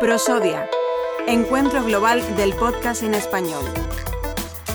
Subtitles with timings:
[0.00, 0.68] Prosodia,
[1.26, 3.64] Encuentro Global del Podcast en Español.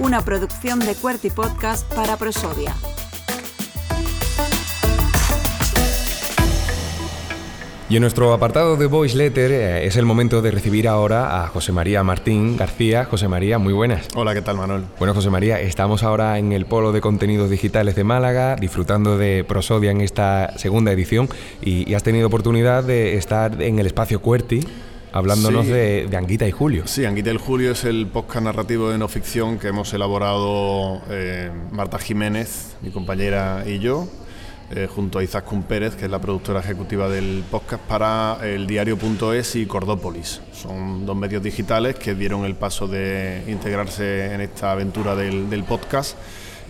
[0.00, 2.74] Una producción de QWERTY Podcast para Prosodia.
[7.90, 11.48] Y en nuestro apartado de Voice Letter eh, es el momento de recibir ahora a
[11.48, 13.04] José María Martín García.
[13.04, 14.08] José María, muy buenas.
[14.14, 14.84] Hola, ¿qué tal Manuel?
[14.98, 19.44] Bueno, José María, estamos ahora en el Polo de Contenidos Digitales de Málaga, disfrutando de
[19.44, 21.28] Prosodia en esta segunda edición
[21.60, 24.66] y, has tenido oportunidad de estar en el espacio QWERTY
[25.12, 26.86] hablándonos de, Anguita y Julio.
[26.86, 31.52] Sí, Anguita y Julio es el podcast narrativo de no ficción que hemos elaborado eh,
[31.70, 34.08] Marta Jiménez, mi compañera y yo,
[34.70, 39.56] eh, junto a Izaskun Pérez, que es la productora ejecutiva del podcast, para el diario.es
[39.56, 40.40] y Cordópolis.
[40.52, 46.16] Son dos medios digitales que dieron el paso de integrarse en esta aventura del, podcast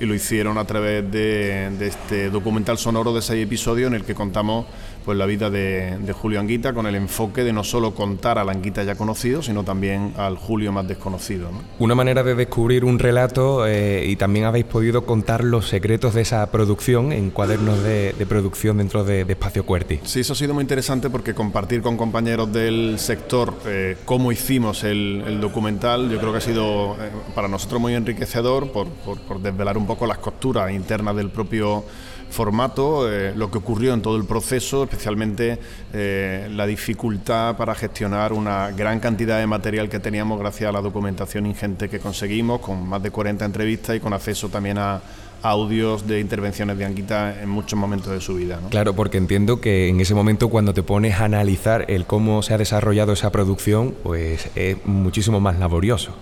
[0.00, 4.04] y lo hicieron a través de, de, este documental sonoro de seis episodios en el
[4.04, 4.66] que contamos
[5.04, 8.82] pues la vida de, Julio Anguita con el enfoque de no solo contar al Anguita
[8.84, 11.50] ya conocido, sino también al Julio más desconocido.
[11.78, 16.22] Una manera de descubrir un relato eh, y también habéis podido contar los secretos de
[16.22, 20.00] esa producción en cuadernos de, producción dentro de, Espacio Cuerti.
[20.04, 24.84] Sí, eso ha sido muy interesante porque compartir con compañeros del sector eh, cómo hicimos
[24.84, 29.76] el, documental, yo creo que ha sido eh, para nosotros muy enriquecedor por, por desvelar
[29.76, 31.84] un poco las costuras internas del propio
[32.30, 35.58] formato, eh, lo que ocurrió en todo el proceso, especialmente
[35.92, 40.80] eh, la dificultad para gestionar una gran cantidad de material que teníamos gracias a la
[40.80, 45.00] documentación ingente que conseguimos, con más de 40 entrevistas y con acceso también a
[45.42, 48.58] audios de intervenciones de Anguita en muchos momentos de su vida.
[48.70, 52.54] Claro, porque entiendo que en ese momento cuando te pones a analizar el cómo se
[52.54, 56.16] ha desarrollado esa producción, pues es muchísimo más laborioso.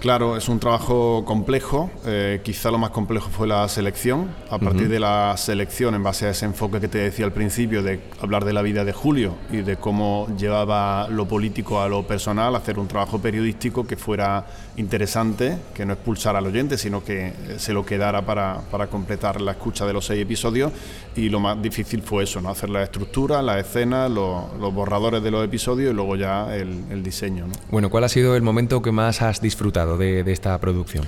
[0.00, 1.90] Claro, es un trabajo complejo.
[2.04, 4.28] Eh, quizá lo más complejo fue la selección.
[4.50, 7.82] A partir de la selección, en base a ese enfoque que te decía al principio,
[7.82, 12.06] de hablar de la vida de Julio y de cómo llevaba lo político a lo
[12.06, 17.32] personal, hacer un trabajo periodístico que fuera interesante, que no expulsara al oyente, sino que
[17.56, 20.70] se lo quedara para, completar la escucha de los seis episodios.
[21.16, 22.50] Y lo más difícil fue eso, ¿no?
[22.50, 27.02] hacer la estructura, la escena, los, borradores de los episodios y luego ya el, el
[27.02, 27.46] diseño.
[27.70, 29.93] Bueno, ¿cuál ha sido el momento que más has disfrutado?
[29.96, 31.04] De, esta producción?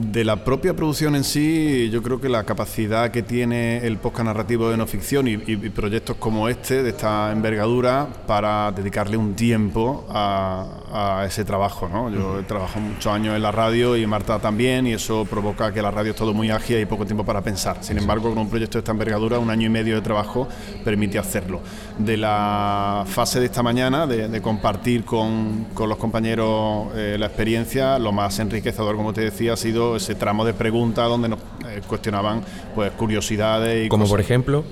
[0.00, 4.24] De la propia producción en sí, yo creo que la capacidad que tiene el podcast
[4.24, 5.36] narrativo de no ficción y,
[5.68, 11.88] proyectos como este, de esta envergadura, para dedicarle un tiempo a, ese trabajo.
[11.88, 12.10] ¿no?
[12.10, 15.82] Yo he trabajado muchos años en la radio y Marta también, y eso provoca que
[15.82, 17.76] la radio es todo muy ágil y poco tiempo para pensar.
[17.82, 20.48] Sin embargo, con un proyecto de esta envergadura, un año y medio de trabajo
[20.82, 21.60] permite hacerlo.
[21.98, 28.12] De la fase de esta mañana, de, compartir con, los compañeros eh, la experiencia, lo
[28.12, 32.42] más enriquecedor, como te decía, ha sido ese tramo de preguntas donde nos eh, cuestionaban
[32.74, 34.64] pues curiosidades y como por ejemplo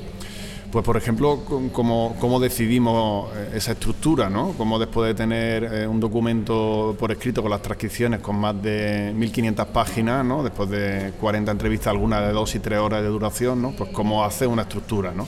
[0.70, 4.52] pues por ejemplo, cómo, cómo decidimos eh, esa estructura, ¿no?
[4.58, 9.14] Cómo después de tener eh, un documento por escrito con las transcripciones con más de
[9.16, 10.42] 1.500 páginas, ¿no?
[10.42, 13.72] Después de 40 entrevistas, algunas de dos y tres horas de duración, ¿no?
[13.72, 15.26] Pues cómo hace una estructura, ¿no?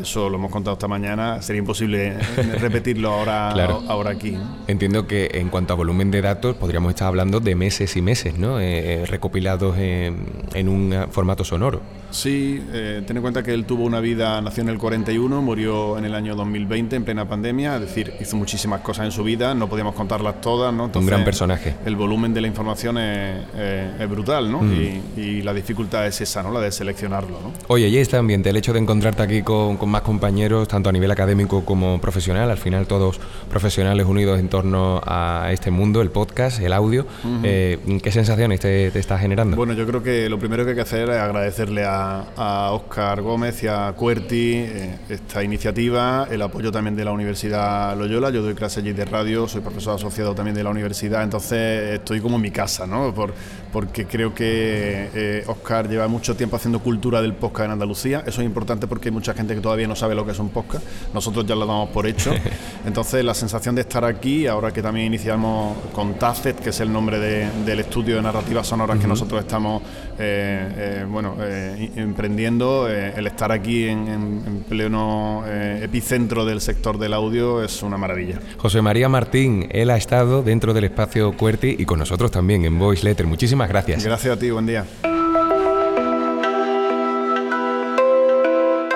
[0.00, 2.14] Eso lo hemos contado esta mañana, sería imposible
[2.60, 3.50] repetirlo ahora,
[3.88, 4.36] ahora aquí.
[4.66, 8.38] Entiendo que en cuanto a volumen de datos podríamos estar hablando de meses y meses,
[8.38, 8.60] ¿no?
[8.60, 11.80] Eh, eh, recopilados en, un formato sonoro.
[12.10, 15.98] Sí, eh, ten en cuenta que él tuvo una vida, nació en el 41, murió
[15.98, 19.54] en el año 2020 en plena pandemia, es decir, hizo muchísimas cosas en su vida,
[19.54, 20.90] no podíamos contarlas todas, ¿no?
[20.94, 21.74] un gran personaje.
[21.84, 24.62] El volumen de la información es, brutal, ¿no?
[24.62, 24.72] Mm.
[25.16, 26.50] Y, la dificultad es esa, ¿no?
[26.50, 27.52] La de seleccionarlo, ¿no?
[27.68, 31.10] Oye, y este ambiente, el hecho de encontrarte aquí con más compañeros, tanto a nivel
[31.10, 36.60] académico como profesional, al final todos profesionales unidos en torno a este mundo, el podcast,
[36.60, 37.06] el audio.
[37.42, 39.56] Eh, ¿Qué sensaciones te, está generando?
[39.56, 41.97] Bueno, yo creo que lo primero que hay que hacer es agradecerle a,
[42.36, 47.96] a Óscar Gómez y a Cuerti eh, esta iniciativa, el apoyo también de la Universidad
[47.96, 48.30] Loyola.
[48.30, 52.20] Yo doy clases allí de radio, soy profesor asociado también de la universidad, entonces estoy
[52.20, 53.14] como en mi casa, ¿no?
[53.14, 53.34] Por,
[53.72, 58.22] porque creo que Óscar eh, lleva mucho tiempo haciendo cultura del podcast en Andalucía.
[58.26, 60.50] Eso es importante porque hay mucha gente que todavía no sabe lo que es un
[60.50, 62.32] podcast, nosotros ya lo damos por hecho.
[62.86, 66.92] Entonces la sensación de estar aquí, ahora que también iniciamos con Tacet, que es el
[66.92, 69.82] nombre del estudio de narrativas sonoras que nosotros estamos
[70.18, 77.62] eh, eh, bueno, eh, emprendiendo, el estar aquí en, pleno epicentro del sector del audio
[77.62, 78.40] es una maravilla.
[78.58, 82.78] José María Martín, él ha estado dentro del espacio QWERTY y con nosotros también en
[82.78, 83.26] Voice Letter.
[83.26, 84.04] Muchísimas gracias.
[84.04, 84.84] Gracias a ti, buen día.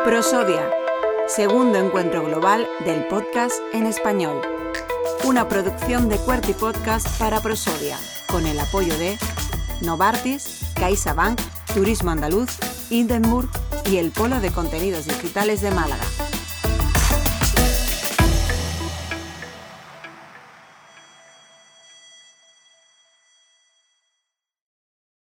[0.05, 0.69] Prosodia,
[1.29, 4.41] segundo encuentro global del podcast en español.
[5.25, 7.97] Una producción de QWERTY Podcast para Prosodia,
[8.27, 9.17] con el apoyo de
[9.81, 11.41] Novartis, CaixaBank,
[11.73, 12.51] Turismo Andaluz,
[12.93, 13.49] Hindenburg
[13.91, 16.05] y el Polo de Contenidos Digitales de Málaga.